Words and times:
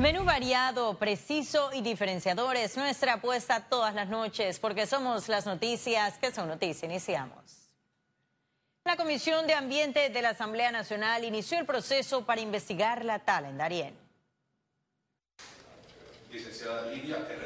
Menú 0.00 0.24
variado, 0.24 0.96
preciso 0.96 1.70
y 1.72 1.80
diferenciador 1.80 2.54
es 2.54 2.76
nuestra 2.76 3.14
apuesta 3.14 3.66
todas 3.68 3.96
las 3.96 4.08
noches 4.08 4.60
porque 4.60 4.86
somos 4.86 5.28
las 5.28 5.44
noticias 5.44 6.18
que 6.18 6.30
son 6.30 6.46
noticias. 6.46 6.84
Iniciamos. 6.84 7.68
La 8.84 8.96
Comisión 8.96 9.48
de 9.48 9.54
Ambiente 9.54 10.08
de 10.08 10.22
la 10.22 10.30
Asamblea 10.30 10.70
Nacional 10.70 11.24
inició 11.24 11.58
el 11.58 11.66
proceso 11.66 12.24
para 12.24 12.40
investigar 12.40 13.04
la 13.04 13.18
tala 13.18 13.48
en 13.48 13.58
Darién. 13.58 14.07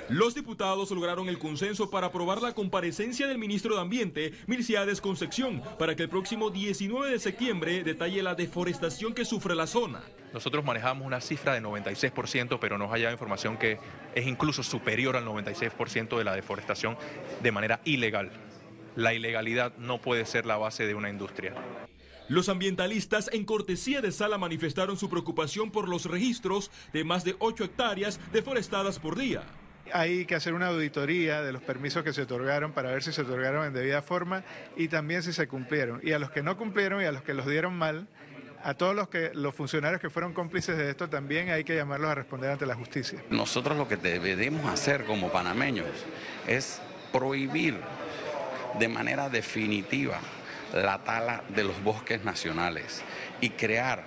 Los 0.09 0.35
diputados 0.35 0.91
lograron 0.91 1.29
el 1.29 1.39
consenso 1.39 1.89
para 1.89 2.09
aprobar 2.09 2.43
la 2.43 2.55
comparecencia 2.55 3.27
del 3.27 3.39
ministro 3.39 3.75
de 3.75 3.81
Ambiente, 3.81 4.33
Milciades 4.47 5.01
Concepción, 5.01 5.63
para 5.79 5.97
que 5.97 6.03
el 6.03 6.09
próximo 6.09 6.51
19 6.51 7.11
de 7.11 7.19
septiembre 7.19 7.83
detalle 7.83 8.23
la 8.23 8.35
deforestación 8.35 9.15
que 9.15 9.25
sufre 9.25 9.55
la 9.55 9.67
zona. 9.67 10.03
Nosotros 10.33 10.65
manejamos 10.65 11.07
una 11.07 11.21
cifra 11.21 11.55
de 11.55 11.63
96%, 11.63 12.59
pero 12.61 12.79
nos 12.79 12.93
ha 12.93 12.97
llegado 12.97 13.15
información 13.15 13.57
que 13.57 13.79
es 14.15 14.27
incluso 14.27 14.63
superior 14.63 15.17
al 15.17 15.25
96% 15.25 16.19
de 16.19 16.25
la 16.25 16.35
deforestación 16.35 16.97
de 17.43 17.53
manera 17.53 17.81
ilegal. 17.85 18.31
La 18.97 19.15
ilegalidad 19.15 19.77
no 19.79 20.01
puede 20.01 20.27
ser 20.27 20.47
la 20.47 20.57
base 20.57 20.87
de 20.87 20.95
una 20.95 21.09
industria. 21.09 21.55
Los 22.33 22.49
ambientalistas 22.49 23.29
en 23.35 23.45
cortesía 23.45 24.01
de 24.01 24.11
Sala 24.11 24.39
manifestaron 24.39 24.97
su 24.97 25.11
preocupación 25.11 25.71
por 25.71 25.87
los 25.87 26.07
registros 26.07 26.71
de 26.95 27.05
más 27.05 27.25
de 27.25 27.37
8 27.39 27.65
hectáreas 27.65 28.19
deforestadas 28.33 28.99
por 28.99 29.19
día. 29.19 29.43
Hay 29.93 30.25
que 30.25 30.35
hacer 30.35 30.55
una 30.55 30.69
auditoría 30.69 31.43
de 31.43 31.53
los 31.53 31.61
permisos 31.61 32.03
que 32.03 32.15
se 32.15 32.23
otorgaron 32.23 32.73
para 32.73 32.91
ver 32.91 33.03
si 33.03 33.13
se 33.13 33.21
otorgaron 33.21 33.67
en 33.67 33.75
debida 33.75 34.01
forma 34.01 34.45
y 34.79 34.89
también 34.89 35.23
si 35.23 35.35
se 35.35 35.47
cumplieron. 35.47 36.01
Y 36.03 36.13
a 36.13 36.19
los 36.19 36.31
que 36.31 36.43
no 36.43 36.57
cumplieron 36.57 37.03
y 37.03 37.05
a 37.05 37.13
los 37.13 37.21
que 37.21 37.35
los 37.35 37.47
dieron 37.47 37.77
mal, 37.77 38.09
a 38.65 38.73
todos 38.73 38.97
los, 38.97 39.11
que, 39.11 39.33
los 39.35 39.55
funcionarios 39.55 40.01
que 40.01 40.09
fueron 40.09 40.33
cómplices 40.33 40.79
de 40.79 40.89
esto 40.89 41.11
también 41.11 41.51
hay 41.51 41.65
que 41.65 41.77
llamarlos 41.77 42.13
a 42.13 42.15
responder 42.15 42.51
ante 42.51 42.65
la 42.65 42.77
justicia. 42.77 43.23
Nosotros 43.29 43.77
lo 43.77 43.87
que 43.87 43.99
debemos 43.99 44.65
hacer 44.73 45.05
como 45.05 45.31
panameños 45.31 45.91
es 46.47 46.81
prohibir 47.13 47.77
de 48.79 48.89
manera 48.89 49.29
definitiva 49.29 50.19
la 50.73 51.03
tala 51.05 51.45
de 51.49 51.65
los 51.65 51.83
bosques 51.83 52.25
nacionales 52.25 53.03
y 53.41 53.51
crear 53.51 54.05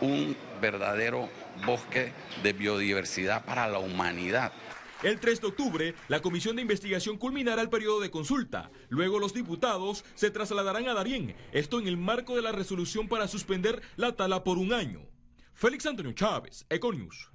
un 0.00 0.36
verdadero 0.60 1.28
bosque 1.64 2.12
de 2.42 2.52
biodiversidad 2.52 3.44
para 3.44 3.68
la 3.68 3.78
humanidad. 3.78 4.52
El 5.02 5.18
3 5.18 5.40
de 5.40 5.46
octubre, 5.48 5.94
la 6.06 6.22
comisión 6.22 6.54
de 6.54 6.62
investigación 6.62 7.18
culminará 7.18 7.60
el 7.60 7.68
periodo 7.68 8.00
de 8.00 8.10
consulta. 8.10 8.70
Luego 8.88 9.18
los 9.18 9.34
diputados 9.34 10.04
se 10.14 10.30
trasladarán 10.30 10.88
a 10.88 10.94
Darién, 10.94 11.34
esto 11.52 11.80
en 11.80 11.88
el 11.88 11.96
marco 11.96 12.36
de 12.36 12.42
la 12.42 12.52
resolución 12.52 13.08
para 13.08 13.26
suspender 13.26 13.82
la 13.96 14.14
tala 14.14 14.44
por 14.44 14.58
un 14.58 14.72
año. 14.72 15.00
Félix 15.54 15.86
Antonio 15.86 16.12
Chávez, 16.12 16.66
Econius. 16.70 17.30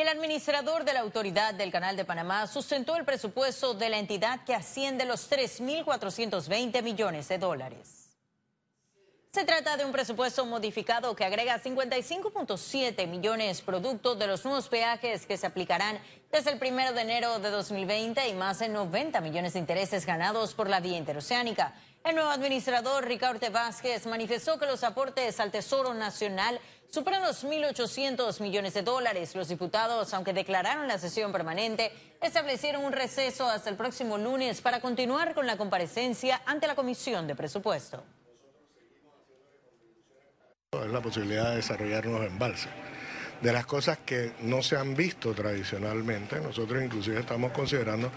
El 0.00 0.08
administrador 0.08 0.86
de 0.86 0.94
la 0.94 1.00
Autoridad 1.00 1.52
del 1.52 1.70
Canal 1.70 1.94
de 1.94 2.06
Panamá 2.06 2.46
sustentó 2.46 2.96
el 2.96 3.04
presupuesto 3.04 3.74
de 3.74 3.90
la 3.90 3.98
entidad 3.98 4.42
que 4.46 4.54
asciende 4.54 5.04
los 5.04 5.30
3.420 5.30 6.82
millones 6.82 7.28
de 7.28 7.36
dólares. 7.36 8.08
Se 9.30 9.44
trata 9.44 9.76
de 9.76 9.84
un 9.84 9.92
presupuesto 9.92 10.46
modificado 10.46 11.14
que 11.14 11.26
agrega 11.26 11.62
55.7 11.62 13.06
millones 13.08 13.60
producto 13.60 14.14
de 14.14 14.26
los 14.26 14.42
nuevos 14.46 14.70
peajes 14.70 15.26
que 15.26 15.36
se 15.36 15.46
aplicarán 15.46 16.00
desde 16.32 16.50
el 16.50 16.58
primero 16.58 16.94
de 16.94 17.02
enero 17.02 17.38
de 17.38 17.50
2020 17.50 18.26
y 18.26 18.32
más 18.32 18.60
de 18.60 18.70
90 18.70 19.20
millones 19.20 19.52
de 19.52 19.58
intereses 19.58 20.06
ganados 20.06 20.54
por 20.54 20.70
la 20.70 20.80
vía 20.80 20.96
interoceánica. 20.96 21.74
El 22.02 22.14
nuevo 22.14 22.30
administrador 22.30 23.06
Ricardo 23.06 23.50
Vázquez 23.50 24.06
manifestó 24.06 24.58
que 24.58 24.64
los 24.64 24.82
aportes 24.82 25.38
al 25.38 25.50
Tesoro 25.50 25.92
Nacional 25.92 26.58
superan 26.90 27.22
los 27.22 27.44
1.800 27.44 28.40
millones 28.40 28.74
de 28.74 28.82
dólares. 28.82 29.34
Los 29.34 29.48
diputados, 29.48 30.12
aunque 30.12 30.32
declararon 30.32 30.88
la 30.88 30.98
sesión 30.98 31.32
permanente, 31.32 31.92
establecieron 32.20 32.84
un 32.84 32.92
receso 32.92 33.46
hasta 33.46 33.70
el 33.70 33.76
próximo 33.76 34.18
lunes 34.18 34.60
para 34.60 34.80
continuar 34.80 35.34
con 35.34 35.46
la 35.46 35.56
comparecencia 35.56 36.42
ante 36.46 36.66
la 36.66 36.74
Comisión 36.74 37.26
de 37.26 37.34
Presupuesto. 37.34 38.02
Es 40.72 40.90
la 40.90 41.00
posibilidad 41.00 41.50
de 41.50 41.56
desarrollar 41.56 42.06
nuevos 42.06 42.26
embalses. 42.26 42.68
De 43.42 43.54
las 43.54 43.64
cosas 43.64 43.98
que 44.04 44.32
no 44.42 44.62
se 44.62 44.76
han 44.76 44.94
visto 44.94 45.32
tradicionalmente, 45.32 46.40
nosotros 46.40 46.82
inclusive 46.82 47.20
estamos 47.20 47.52
considerando 47.52 48.12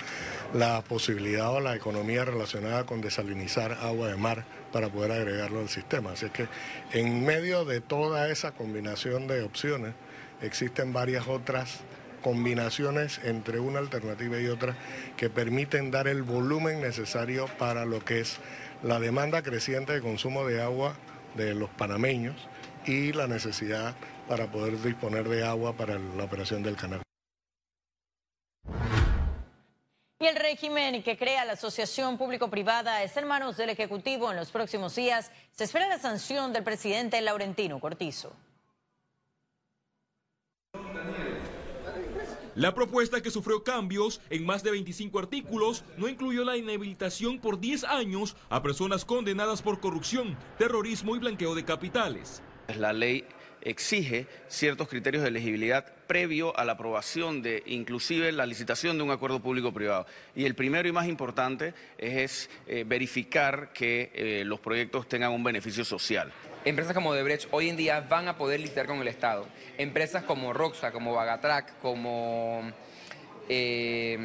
la 0.54 0.82
posibilidad 0.82 1.50
o 1.50 1.62
la 1.62 1.76
economía 1.76 2.26
relacionada 2.26 2.86
con 2.86 3.00
desalinizar 3.00 3.72
agua 3.82 4.10
de 4.10 4.18
mar 4.18 4.44
para 4.74 4.90
poder 4.90 5.14
agregarlo 5.14 5.62
al 5.62 5.70
sistema. 5.70 6.12
Así 6.12 6.30
que 6.30 6.48
en 6.92 7.26
medio 7.26 7.64
de 7.64 7.80
toda 7.80 8.28
esa 8.30 8.52
combinación 8.52 9.28
de 9.28 9.44
opciones 9.44 9.94
existen 10.42 10.92
varias 10.92 11.26
otras 11.28 11.80
combinaciones 12.22 13.22
entre 13.24 13.60
una 13.60 13.80
alternativa 13.80 14.40
y 14.40 14.48
otra 14.48 14.76
que 15.16 15.30
permiten 15.30 15.90
dar 15.90 16.10
el 16.10 16.24
volumen 16.24 16.82
necesario 16.82 17.48
para 17.58 17.86
lo 17.86 18.04
que 18.04 18.20
es 18.20 18.40
la 18.82 19.00
demanda 19.00 19.42
creciente 19.42 19.94
de 19.94 20.02
consumo 20.02 20.46
de 20.46 20.62
agua 20.62 20.96
de 21.36 21.54
los 21.54 21.70
panameños 21.70 22.36
y 22.86 23.14
la 23.14 23.28
necesidad 23.28 23.96
para 24.28 24.52
poder 24.52 24.82
disponer 24.82 25.28
de 25.28 25.44
agua 25.44 25.74
para 25.74 25.98
la 25.98 26.24
operación 26.24 26.64
del 26.64 26.76
canal. 26.76 27.02
Y 30.20 30.26
el 30.26 30.38
régimen 30.38 31.04
que 31.04 31.18
crea 31.18 31.44
la 31.44 31.54
Asociación 31.54 32.18
Público-Privada 32.18 33.04
está 33.04 33.20
en 33.20 33.28
manos 33.28 33.58
del 33.58 33.70
Ejecutivo 33.70 34.32
en 34.32 34.38
los 34.38 34.52
próximos 34.52 34.96
días. 34.96 35.32
Se 35.52 35.66
espera 35.66 35.90
la 35.90 36.00
sanción 36.00 36.54
del 36.54 36.64
presidente 36.64 37.20
Laurentino 37.20 37.80
Cortizo. 37.82 38.34
La 42.56 42.74
propuesta 42.74 43.20
que 43.20 43.32
sufrió 43.32 43.64
cambios 43.64 44.22
en 44.30 44.46
más 44.46 44.64
de 44.64 44.72
25 44.72 45.20
artículos 45.20 45.84
no 45.98 46.08
incluyó 46.08 46.46
la 46.46 46.56
inhabilitación 46.56 47.40
por 47.40 47.60
10 47.60 47.84
años 47.84 48.38
a 48.50 48.62
personas 48.62 49.06
condenadas 49.06 49.62
por 49.62 49.80
corrupción, 49.80 50.38
terrorismo 50.58 51.16
y 51.16 51.20
blanqueo 51.20 51.56
de 51.56 51.66
capitales. 51.66 52.44
La 52.78 52.94
ley 52.94 53.26
exige 53.64 54.28
ciertos 54.48 54.88
criterios 54.88 55.24
de 55.24 55.30
elegibilidad 55.30 55.86
previo 56.08 56.58
a 56.58 56.66
la 56.66 56.74
aprobación 56.74 57.42
de 57.42 57.64
inclusive 57.66 58.32
la 58.32 58.46
licitación 58.46 58.98
de 58.98 59.04
un 59.04 59.12
acuerdo 59.12 59.40
público-privado. 59.40 60.06
Y 60.36 60.46
el 60.46 60.56
primero 60.56 60.88
y 60.88 60.92
más 60.92 61.08
importante 61.08 61.74
es, 61.98 62.50
eh, 62.68 62.84
verificar 62.86 63.72
que 63.74 64.12
eh, 64.14 64.44
los 64.46 64.60
proyectos 64.60 65.08
tengan 65.08 65.32
un 65.32 65.44
beneficio 65.44 65.84
social. 65.86 66.32
Empresas 66.66 66.94
como 66.94 67.14
Debrecht 67.14 67.48
hoy 67.52 67.70
en 67.70 67.78
día 67.78 68.02
van 68.02 68.28
a 68.28 68.38
poder 68.38 68.60
licitar 68.60 68.86
con 68.86 69.00
el 69.00 69.08
Estado. 69.08 69.48
Empresas 69.78 70.24
como 70.24 70.54
Roxa, 70.54 70.92
como 70.92 71.14
Bagatrac, 71.14 71.80
como 71.80 72.72
eh, 73.50 74.18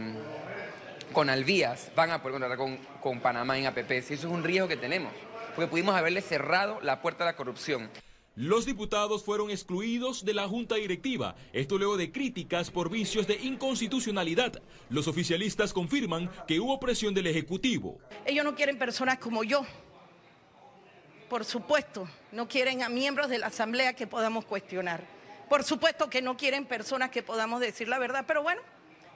con 1.12 1.31
Alvías 1.31 1.91
van 1.97 2.10
a 2.10 2.22
poder 2.22 2.32
contratar 2.32 2.59
con, 2.59 2.76
con 3.00 3.20
Panamá 3.20 3.59
en 3.59 3.66
APP. 3.66 3.91
Y 3.91 3.97
eso 3.97 4.12
es 4.15 4.25
un 4.25 4.44
riesgo 4.44 4.69
que 4.69 4.76
tenemos, 4.76 5.12
porque 5.55 5.69
pudimos 5.69 5.97
haberle 5.97 6.20
cerrado 6.20 6.78
la 6.82 7.00
puerta 7.03 7.25
a 7.25 7.26
la 7.26 7.37
corrupción. 7.37 7.91
Los 8.38 8.66
diputados 8.66 9.25
fueron 9.25 9.50
excluidos 9.50 10.25
de 10.25 10.32
la 10.32 10.47
junta 10.47 10.76
directiva, 10.76 11.34
esto 11.53 11.76
luego 11.76 11.97
de 11.97 12.12
críticas 12.12 12.71
por 12.71 12.88
vicios 12.88 13.26
de 13.26 13.34
inconstitucionalidad. 13.34 14.62
Los 14.91 15.09
oficialistas 15.09 15.72
confirman 15.72 16.31
que 16.47 16.60
hubo 16.60 16.78
presión 16.78 17.15
del 17.15 17.26
Ejecutivo. 17.26 17.99
Ellos 18.25 18.44
no 18.44 18.54
quieren 18.54 18.78
personas 18.78 19.19
como 19.19 19.43
yo, 19.43 19.66
por 21.28 21.44
supuesto, 21.44 22.09
no 22.31 22.47
quieren 22.47 22.84
a 22.84 22.88
miembros 22.88 23.28
de 23.28 23.41
la 23.41 23.49
Asamblea 23.49 23.94
que 23.94 24.06
podamos 24.06 24.44
cuestionar. 24.44 25.05
Por 25.49 25.65
supuesto 25.65 26.09
que 26.09 26.22
no 26.22 26.37
quieren 26.37 26.65
personas 26.65 27.10
que 27.10 27.25
podamos 27.25 27.59
decir 27.59 27.88
la 27.88 27.99
verdad, 27.99 28.25
pero 28.25 28.44
bueno, 28.44 28.62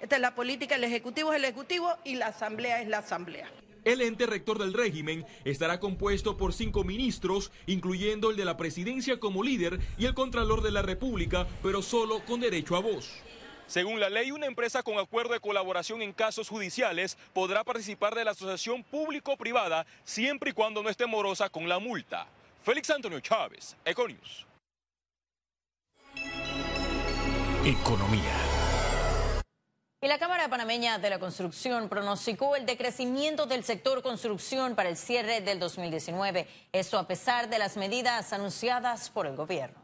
esta 0.01 0.17
es 0.17 0.21
la 0.21 0.35
política, 0.35 0.75
el 0.75 0.83
Ejecutivo 0.83 1.33
es 1.33 1.37
el 1.37 1.45
Ejecutivo 1.45 1.97
y 2.03 2.17
la 2.17 2.27
Asamblea 2.27 2.83
es 2.83 2.89
la 2.89 2.99
Asamblea. 2.99 3.49
El 3.85 4.01
ente 4.01 4.27
rector 4.27 4.59
del 4.59 4.75
régimen 4.75 5.27
estará 5.45 5.81
compuesto 5.81 6.37
por 6.37 6.53
cinco 6.53 6.85
ministros, 6.85 7.51
incluyendo 7.67 8.31
el 8.31 8.37
de 8.37 8.45
la 8.45 8.57
presidencia 8.57 9.19
como 9.19 9.43
líder 9.43 9.81
y 9.99 10.07
el 10.07 10.15
contralor 10.15 10.63
de 10.63 10.71
la 10.71 10.83
República, 10.83 11.49
pero 11.63 11.83
solo 11.83 12.25
con 12.25 12.41
derecho 12.41 12.77
a 12.77 12.81
voz. 12.81 13.11
Según 13.67 13.99
la 13.99 14.11
ley, 14.11 14.31
una 14.31 14.47
empresa 14.47 14.83
con 14.83 14.99
acuerdo 14.99 15.33
de 15.33 15.41
colaboración 15.41 16.03
en 16.03 16.13
casos 16.13 16.49
judiciales 16.49 17.17
podrá 17.33 17.65
participar 17.65 18.15
de 18.15 18.25
la 18.25 18.33
asociación 18.33 18.85
público-privada 18.85 19.87
siempre 20.05 20.51
y 20.51 20.53
cuando 20.53 20.83
no 20.83 20.89
esté 20.89 21.07
morosa 21.07 21.49
con 21.49 21.69
la 21.69 21.79
multa. 21.79 22.27
Félix 22.63 22.91
Antonio 22.91 23.21
Chávez, 23.21 23.77
Econius. 23.85 24.47
Economía. 27.65 28.52
Y 30.05 30.09
la 30.09 30.19
Cámara 30.19 30.49
Panameña 30.49 30.99
de 30.99 31.11
la 31.11 31.21
Construcción 31.21 31.89
pronosticó 31.89 32.57
el 32.57 32.67
decrecimiento 32.67 33.47
del 33.47 33.63
sector 33.63 34.03
construcción 34.03 34.75
para 34.75 34.89
el 34.89 34.97
cierre 34.97 35.43
del 35.43 35.61
2019. 35.61 36.49
Esto 36.73 36.99
a 36.99 37.07
pesar 37.07 37.49
de 37.49 37.61
las 37.61 37.77
medidas 37.77 38.33
anunciadas 38.33 39.11
por 39.11 39.29
el 39.29 39.37
gobierno. 39.37 39.79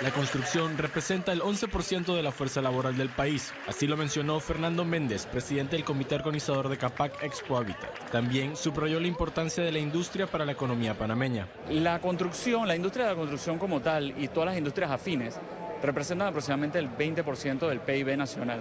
La 0.00 0.10
construcción 0.10 0.78
representa 0.78 1.32
el 1.32 1.42
11% 1.42 2.16
de 2.16 2.22
la 2.22 2.32
fuerza 2.32 2.62
laboral 2.62 2.96
del 2.96 3.10
país. 3.10 3.52
Así 3.68 3.86
lo 3.86 3.98
mencionó 3.98 4.40
Fernando 4.40 4.82
Méndez, 4.82 5.26
presidente 5.26 5.76
del 5.76 5.84
comité 5.84 6.14
organizador 6.14 6.70
de 6.70 6.78
CAPAC 6.78 7.22
Expo 7.22 7.58
Habitat. 7.58 8.10
También 8.10 8.56
subrayó 8.56 8.98
la 8.98 9.06
importancia 9.06 9.62
de 9.62 9.70
la 9.70 9.78
industria 9.80 10.26
para 10.26 10.46
la 10.46 10.52
economía 10.52 10.96
panameña. 10.96 11.46
La 11.68 12.00
construcción, 12.00 12.66
la 12.66 12.74
industria 12.74 13.04
de 13.04 13.10
la 13.10 13.16
construcción 13.16 13.58
como 13.58 13.82
tal 13.82 14.18
y 14.18 14.28
todas 14.28 14.46
las 14.46 14.56
industrias 14.56 14.90
afines 14.90 15.38
representan 15.82 16.28
aproximadamente 16.28 16.78
el 16.78 16.88
20% 16.88 17.68
del 17.68 17.80
PIB 17.80 18.16
nacional. 18.16 18.60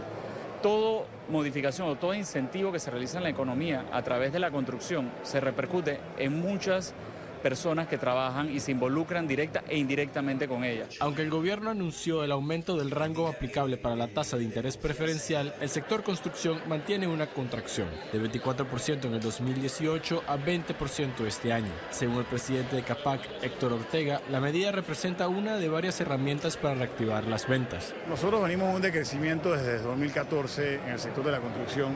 Todo 0.61 1.05
modificación 1.29 1.87
o 1.87 1.95
todo 1.95 2.13
incentivo 2.13 2.71
que 2.71 2.79
se 2.79 2.91
realiza 2.91 3.17
en 3.17 3.23
la 3.23 3.29
economía 3.29 3.85
a 3.91 4.01
través 4.03 4.31
de 4.31 4.39
la 4.39 4.51
construcción 4.51 5.09
se 5.23 5.39
repercute 5.39 5.99
en 6.17 6.39
muchas 6.39 6.93
personas 7.41 7.87
que 7.87 7.97
trabajan 7.97 8.49
y 8.49 8.59
se 8.59 8.71
involucran 8.71 9.27
directa 9.27 9.63
e 9.67 9.77
indirectamente 9.77 10.47
con 10.47 10.63
ella. 10.63 10.87
Aunque 10.99 11.21
el 11.21 11.29
gobierno 11.29 11.69
anunció 11.69 12.23
el 12.23 12.31
aumento 12.31 12.77
del 12.77 12.91
rango 12.91 13.27
aplicable 13.27 13.77
para 13.77 13.95
la 13.95 14.07
tasa 14.07 14.37
de 14.37 14.43
interés 14.43 14.77
preferencial, 14.77 15.53
el 15.59 15.69
sector 15.69 16.03
construcción 16.03 16.59
mantiene 16.67 17.07
una 17.07 17.27
contracción 17.27 17.87
de 18.11 18.21
24% 18.21 19.05
en 19.05 19.13
el 19.13 19.19
2018 19.19 20.23
a 20.27 20.37
20% 20.37 21.25
este 21.25 21.53
año. 21.53 21.71
Según 21.89 22.19
el 22.19 22.25
presidente 22.25 22.75
de 22.75 22.83
CAPAC, 22.83 23.21
Héctor 23.41 23.73
Ortega, 23.73 24.21
la 24.29 24.39
medida 24.39 24.71
representa 24.71 25.27
una 25.27 25.57
de 25.57 25.69
varias 25.69 25.99
herramientas 25.99 26.57
para 26.57 26.75
reactivar 26.75 27.25
las 27.25 27.47
ventas. 27.47 27.93
Nosotros 28.07 28.41
venimos 28.41 28.73
un 28.73 28.81
decrecimiento 28.81 29.51
desde 29.51 29.79
2014 29.79 30.75
en 30.75 30.89
el 30.89 30.99
sector 30.99 31.23
de 31.23 31.31
la 31.31 31.39
construcción 31.39 31.95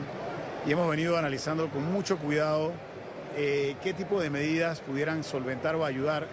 y 0.66 0.72
hemos 0.72 0.90
venido 0.90 1.16
analizando 1.16 1.68
con 1.68 1.90
mucho 1.92 2.18
cuidado 2.18 2.72
eh, 3.36 3.76
qué 3.82 3.92
tipo 3.92 4.20
de 4.20 4.30
medidas 4.30 4.80
pudieran 4.80 5.22
solventar 5.22 5.76
o 5.76 5.84
ayudar 5.84 6.26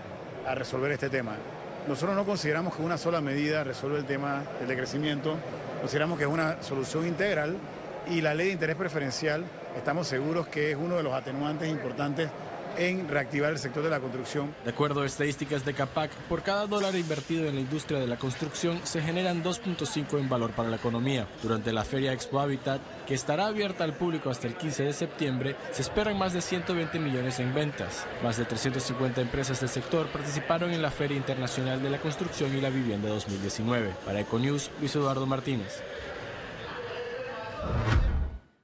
a 0.47 0.55
resolver 0.55 0.91
este 0.91 1.09
tema. 1.09 1.35
Nosotros 1.87 2.15
no 2.15 2.25
consideramos 2.25 2.75
que 2.75 2.81
una 2.81 2.97
sola 2.97 3.19
medida 3.19 3.63
resuelve 3.63 3.99
el 3.99 4.05
tema 4.05 4.43
del 4.59 4.69
decrecimiento, 4.69 5.35
consideramos 5.81 6.17
que 6.17 6.23
es 6.23 6.29
una 6.29 6.63
solución 6.63 7.05
integral 7.05 7.57
y 8.09 8.21
la 8.21 8.33
ley 8.33 8.47
de 8.47 8.53
interés 8.53 8.75
preferencial 8.75 9.43
estamos 9.77 10.07
seguros 10.07 10.47
que 10.47 10.71
es 10.71 10.77
uno 10.77 10.95
de 10.95 11.03
los 11.03 11.13
atenuantes 11.13 11.69
importantes 11.69 12.29
en 12.77 13.07
reactivar 13.07 13.51
el 13.51 13.59
sector 13.59 13.83
de 13.83 13.89
la 13.89 13.99
construcción. 13.99 14.53
De 14.63 14.71
acuerdo 14.71 15.01
a 15.01 15.05
estadísticas 15.05 15.65
de 15.65 15.73
CAPAC, 15.73 16.11
por 16.29 16.43
cada 16.43 16.67
dólar 16.67 16.95
invertido 16.95 17.47
en 17.47 17.55
la 17.55 17.61
industria 17.61 17.99
de 17.99 18.07
la 18.07 18.17
construcción 18.17 18.79
se 18.83 19.01
generan 19.01 19.43
2.5 19.43 20.19
en 20.19 20.29
valor 20.29 20.51
para 20.51 20.69
la 20.69 20.77
economía. 20.77 21.27
Durante 21.41 21.73
la 21.73 21.83
Feria 21.83 22.13
Expo 22.13 22.39
Habitat, 22.39 22.81
que 23.05 23.13
estará 23.13 23.47
abierta 23.47 23.83
al 23.83 23.93
público 23.93 24.29
hasta 24.29 24.47
el 24.47 24.55
15 24.55 24.83
de 24.83 24.93
septiembre, 24.93 25.55
se 25.71 25.81
esperan 25.81 26.17
más 26.17 26.33
de 26.33 26.41
120 26.41 26.99
millones 26.99 27.39
en 27.39 27.53
ventas. 27.53 28.05
Más 28.23 28.37
de 28.37 28.45
350 28.45 29.21
empresas 29.21 29.59
del 29.59 29.69
sector 29.69 30.07
participaron 30.07 30.71
en 30.71 30.81
la 30.81 30.91
Feria 30.91 31.17
Internacional 31.17 31.81
de 31.81 31.89
la 31.89 31.99
Construcción 31.99 32.55
y 32.55 32.61
la 32.61 32.69
Vivienda 32.69 33.09
2019. 33.09 33.93
Para 34.05 34.19
Econews, 34.19 34.71
Luis 34.79 34.95
Eduardo 34.95 35.25
Martínez. 35.25 35.81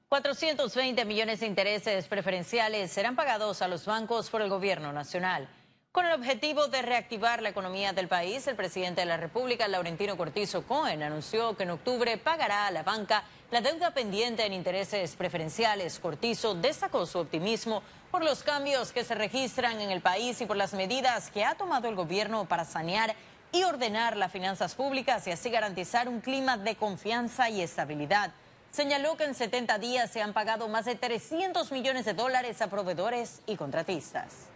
420 0.09 1.05
millones 1.05 1.39
de 1.39 1.45
intereses 1.45 2.07
preferenciales 2.07 2.91
serán 2.91 3.15
pagados 3.15 3.61
a 3.61 3.67
los 3.67 3.85
bancos 3.85 4.31
por 4.31 4.41
el 4.41 4.49
gobierno 4.49 4.91
nacional. 4.91 5.47
Con 5.91 6.07
el 6.07 6.13
objetivo 6.13 6.67
de 6.67 6.81
reactivar 6.81 7.43
la 7.43 7.49
economía 7.49 7.93
del 7.93 8.07
país, 8.07 8.47
el 8.47 8.55
presidente 8.55 9.01
de 9.01 9.05
la 9.05 9.17
República, 9.17 9.67
Laurentino 9.67 10.17
Cortizo 10.17 10.63
Cohen, 10.63 11.03
anunció 11.03 11.55
que 11.55 11.61
en 11.61 11.69
octubre 11.69 12.17
pagará 12.17 12.65
a 12.65 12.71
la 12.71 12.81
banca 12.81 13.23
la 13.51 13.61
deuda 13.61 13.91
pendiente 13.91 14.43
en 14.43 14.53
intereses 14.53 15.15
preferenciales. 15.15 15.99
Cortizo 15.99 16.55
destacó 16.55 17.05
su 17.05 17.19
optimismo 17.19 17.83
por 18.09 18.23
los 18.23 18.41
cambios 18.41 18.91
que 18.91 19.03
se 19.03 19.13
registran 19.13 19.79
en 19.79 19.91
el 19.91 20.01
país 20.01 20.41
y 20.41 20.47
por 20.47 20.57
las 20.57 20.73
medidas 20.73 21.29
que 21.29 21.45
ha 21.45 21.53
tomado 21.53 21.87
el 21.87 21.93
gobierno 21.93 22.45
para 22.45 22.65
sanear 22.65 23.13
y 23.51 23.61
ordenar 23.61 24.17
las 24.17 24.31
finanzas 24.31 24.73
públicas 24.73 25.27
y 25.27 25.31
así 25.31 25.51
garantizar 25.51 26.09
un 26.09 26.19
clima 26.19 26.57
de 26.57 26.75
confianza 26.75 27.51
y 27.51 27.61
estabilidad 27.61 28.31
señaló 28.71 29.17
que 29.17 29.25
en 29.25 29.35
70 29.35 29.77
días 29.79 30.09
se 30.11 30.21
han 30.21 30.33
pagado 30.33 30.67
más 30.67 30.85
de 30.85 30.95
300 30.95 31.71
millones 31.71 32.05
de 32.05 32.13
dólares 32.13 32.61
a 32.61 32.69
proveedores 32.69 33.41
y 33.45 33.55
contratistas. 33.55 34.47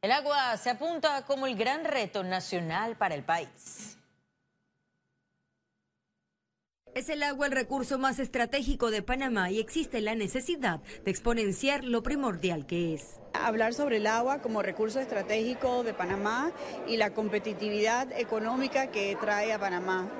El 0.00 0.12
agua 0.12 0.56
se 0.56 0.70
apunta 0.70 1.22
como 1.26 1.46
el 1.46 1.56
gran 1.56 1.84
reto 1.84 2.22
nacional 2.22 2.96
para 2.96 3.14
el 3.14 3.24
país. 3.24 3.97
Es 6.98 7.08
el 7.08 7.22
agua 7.22 7.46
el 7.46 7.52
recurso 7.52 7.96
más 7.96 8.18
estratégico 8.18 8.90
de 8.90 9.02
Panamá 9.02 9.52
y 9.52 9.60
existe 9.60 10.00
la 10.00 10.16
necesidad 10.16 10.80
de 11.04 11.12
exponenciar 11.12 11.84
lo 11.84 12.02
primordial 12.02 12.66
que 12.66 12.92
es. 12.92 13.20
Hablar 13.34 13.72
sobre 13.72 13.98
el 13.98 14.08
agua 14.08 14.42
como 14.42 14.62
recurso 14.62 14.98
estratégico 14.98 15.84
de 15.84 15.94
Panamá 15.94 16.50
y 16.88 16.96
la 16.96 17.14
competitividad 17.14 18.10
económica 18.18 18.88
que 18.88 19.16
trae 19.20 19.52
a 19.52 19.60
Panamá. 19.60 20.10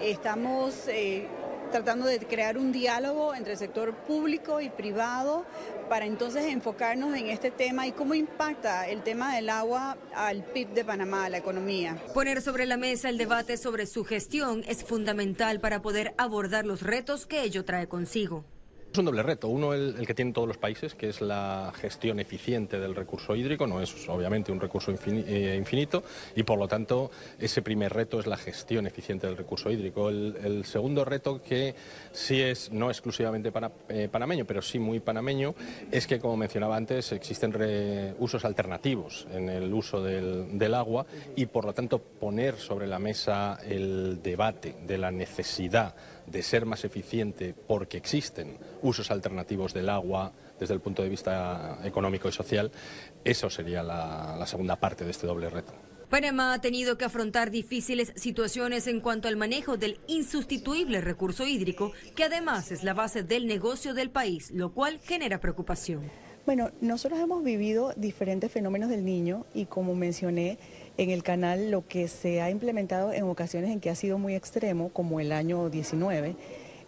Estamos 0.00 0.88
eh, 0.88 1.28
tratando 1.72 2.06
de 2.06 2.18
crear 2.20 2.58
un 2.58 2.70
diálogo 2.70 3.34
entre 3.34 3.54
el 3.54 3.58
sector 3.58 3.94
público 3.94 4.60
y 4.60 4.68
privado 4.68 5.44
para 5.88 6.06
entonces 6.06 6.44
enfocarnos 6.44 7.16
en 7.16 7.28
este 7.28 7.50
tema 7.50 7.86
y 7.86 7.92
cómo 7.92 8.14
impacta 8.14 8.88
el 8.88 9.02
tema 9.02 9.34
del 9.34 9.48
agua 9.48 9.96
al 10.14 10.44
PIB 10.44 10.68
de 10.68 10.84
Panamá, 10.84 11.24
a 11.24 11.28
la 11.30 11.38
economía. 11.38 11.96
Poner 12.14 12.40
sobre 12.42 12.66
la 12.66 12.76
mesa 12.76 13.08
el 13.08 13.18
debate 13.18 13.56
sobre 13.56 13.86
su 13.86 14.04
gestión 14.04 14.62
es 14.68 14.84
fundamental 14.84 15.60
para 15.60 15.82
poder 15.82 16.14
abordar 16.18 16.66
los 16.66 16.82
retos 16.82 17.26
que 17.26 17.42
ello 17.42 17.64
trae 17.64 17.88
consigo. 17.88 18.44
Es 18.92 18.98
un 18.98 19.06
doble 19.06 19.22
reto. 19.22 19.48
Uno, 19.48 19.72
el, 19.72 20.06
que 20.06 20.12
tienen 20.12 20.34
todos 20.34 20.46
los 20.46 20.58
países, 20.58 20.94
que 20.94 21.08
es 21.08 21.22
la 21.22 21.72
gestión 21.80 22.20
eficiente 22.20 22.78
del 22.78 22.94
recurso 22.94 23.34
hídrico. 23.34 23.66
No 23.66 23.80
es 23.80 24.06
obviamente 24.06 24.52
un 24.52 24.60
recurso 24.60 24.92
eh, 24.92 25.56
infinito 25.56 26.02
y 26.36 26.42
por 26.42 26.58
lo 26.58 26.68
tanto 26.68 27.10
ese 27.38 27.62
primer 27.62 27.94
reto 27.94 28.20
es 28.20 28.26
la 28.26 28.36
gestión 28.36 28.86
eficiente 28.86 29.26
del 29.26 29.38
recurso 29.38 29.70
hídrico. 29.70 30.10
El, 30.10 30.62
segundo 30.66 31.06
reto, 31.06 31.40
que 31.40 31.74
sí 32.12 32.42
es 32.42 32.70
no 32.70 32.90
exclusivamente 32.90 33.50
eh, 33.88 34.10
panameño, 34.12 34.44
pero 34.44 34.60
sí 34.60 34.78
muy 34.78 35.00
panameño, 35.00 35.54
es 35.90 36.06
que, 36.06 36.20
como 36.20 36.36
mencionaba 36.36 36.76
antes, 36.76 37.12
existen 37.12 38.14
usos 38.18 38.44
alternativos 38.44 39.26
en 39.32 39.48
el 39.48 39.72
uso 39.72 40.02
del, 40.02 40.58
del 40.58 40.74
agua 40.74 41.06
y 41.34 41.46
por 41.46 41.64
lo 41.64 41.72
tanto 41.72 41.98
poner 41.98 42.56
sobre 42.56 42.86
la 42.86 42.98
mesa 42.98 43.58
el 43.66 44.20
debate 44.22 44.74
de 44.86 44.98
la 44.98 45.10
necesidad 45.10 45.94
de 46.26 46.42
ser 46.42 46.66
más 46.66 46.84
eficiente 46.84 47.54
porque 47.66 47.96
existen 47.96 48.56
usos 48.82 49.10
alternativos 49.10 49.74
del 49.74 49.88
agua 49.88 50.32
desde 50.58 50.74
el 50.74 50.80
punto 50.80 51.02
de 51.02 51.08
vista 51.08 51.78
económico 51.84 52.28
y 52.28 52.32
social, 52.32 52.70
eso 53.24 53.50
sería 53.50 53.82
la, 53.82 54.44
segunda 54.46 54.76
parte 54.76 55.04
de 55.04 55.10
este 55.10 55.26
doble 55.26 55.50
reto. 55.50 55.72
Panamá 56.08 56.52
ha 56.52 56.60
tenido 56.60 56.98
que 56.98 57.06
afrontar 57.06 57.50
difíciles 57.50 58.12
situaciones 58.16 58.86
en 58.86 59.00
cuanto 59.00 59.28
al 59.28 59.36
manejo 59.36 59.78
del 59.78 59.98
insustituible 60.06 61.00
recurso 61.00 61.46
hídrico, 61.46 61.92
que 62.14 62.24
además 62.24 62.70
es 62.70 62.84
la 62.84 62.92
base 62.92 63.22
del 63.22 63.46
negocio 63.46 63.94
del 63.94 64.10
país, 64.10 64.50
lo 64.50 64.72
cual 64.72 65.00
genera 65.02 65.40
preocupación. 65.40 66.10
Bueno, 66.44 66.70
nosotros 66.80 67.20
hemos 67.20 67.42
vivido 67.44 67.94
diferentes 67.96 68.50
fenómenos 68.50 68.90
del 68.90 69.04
niño 69.04 69.46
y 69.54 69.66
como 69.66 69.94
mencioné, 69.94 70.58
en 70.98 71.10
el 71.10 71.22
canal 71.22 71.70
lo 71.70 71.86
que 71.86 72.08
se 72.08 72.40
ha 72.40 72.50
implementado 72.50 73.12
en 73.12 73.24
ocasiones 73.24 73.70
en 73.70 73.80
que 73.80 73.90
ha 73.90 73.94
sido 73.94 74.18
muy 74.18 74.34
extremo, 74.34 74.90
como 74.90 75.20
el 75.20 75.32
año 75.32 75.70
19, 75.70 76.36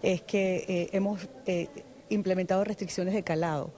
es 0.03 0.23
que 0.23 0.65
eh, 0.69 0.89
hemos 0.93 1.29
eh, 1.47 1.69
implementado 2.09 2.65
restricciones 2.65 3.15
de 3.15 3.23
calado. 3.23 3.71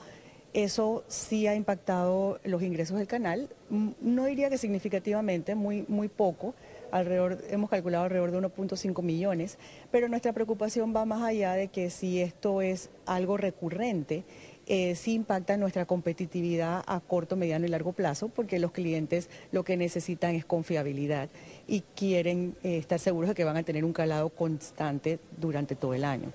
Eso 0.53 1.05
sí 1.07 1.47
ha 1.47 1.55
impactado 1.55 2.41
los 2.43 2.63
ingresos 2.63 2.97
del 2.97 3.07
canal, 3.07 3.51
no 3.69 4.25
diría 4.25 4.49
que 4.49 4.57
significativamente, 4.57 5.55
muy, 5.55 5.85
muy 5.87 6.09
poco, 6.09 6.55
alrededor, 6.91 7.39
hemos 7.51 7.69
calculado 7.69 8.05
alrededor 8.05 8.31
de 8.31 8.39
1.5 8.39 9.03
millones, 9.03 9.59
pero 9.91 10.09
nuestra 10.09 10.33
preocupación 10.33 10.95
va 10.97 11.05
más 11.05 11.23
allá 11.23 11.53
de 11.53 11.69
que 11.69 11.91
si 11.91 12.21
esto 12.21 12.63
es 12.63 12.89
algo 13.05 13.37
recurrente, 13.37 14.25
eh, 14.67 14.95
sí 14.97 15.15
impacta 15.15 15.57
nuestra 15.57 15.87
competitividad 15.87 16.83
a 16.87 17.01
corto, 17.01 17.37
mediano 17.37 17.67
y 17.67 17.69
largo 17.69 17.93
plazo, 17.93 18.29
porque 18.29 18.59
los 18.59 18.73
clientes 18.73 19.29
lo 19.53 19.65
que 19.65 19.77
necesitan 19.77 20.35
es 20.35 20.45
confiabilidad 20.45 21.29
y 21.67 21.83
quieren 21.95 22.57
eh, 22.63 22.79
estar 22.79 22.99
seguros 22.99 23.29
de 23.29 23.35
que 23.35 23.45
van 23.45 23.57
a 23.57 23.63
tener 23.63 23.85
un 23.85 23.93
calado 23.93 24.29
constante 24.31 25.19
durante 25.39 25.77
todo 25.77 25.95
el 25.95 26.05
año. 26.05 26.33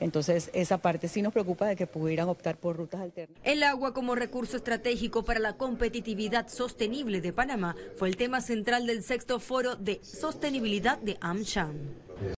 Entonces, 0.00 0.50
esa 0.52 0.78
parte 0.78 1.08
sí 1.08 1.22
nos 1.22 1.32
preocupa 1.32 1.66
de 1.66 1.76
que 1.76 1.86
pudieran 1.86 2.28
optar 2.28 2.56
por 2.56 2.76
rutas 2.76 3.00
alternas. 3.00 3.38
El 3.44 3.62
agua 3.62 3.94
como 3.94 4.14
recurso 4.14 4.56
estratégico 4.56 5.24
para 5.24 5.40
la 5.40 5.56
competitividad 5.56 6.48
sostenible 6.48 7.20
de 7.20 7.32
Panamá 7.32 7.76
fue 7.96 8.08
el 8.08 8.16
tema 8.16 8.40
central 8.40 8.86
del 8.86 9.02
sexto 9.02 9.40
foro 9.40 9.76
de 9.76 10.00
sostenibilidad 10.02 10.98
de 10.98 11.16
AmCham. 11.20 12.03